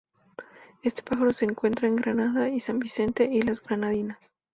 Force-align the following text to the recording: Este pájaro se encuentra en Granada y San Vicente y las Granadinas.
Este 0.81 1.03
pájaro 1.03 1.31
se 1.31 1.45
encuentra 1.45 1.87
en 1.87 1.95
Granada 1.95 2.49
y 2.49 2.59
San 2.59 2.79
Vicente 2.79 3.29
y 3.31 3.43
las 3.43 3.61
Granadinas. 3.61 4.31